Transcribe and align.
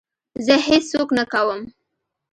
زه 0.45 0.55
هېڅ 0.67 0.83
څوک 0.93 1.09
نه 1.17 1.23
کوم. 1.33 1.59